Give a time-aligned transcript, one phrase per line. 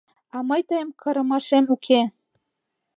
[0.35, 2.01] —А мый тыйым кырымашем уке.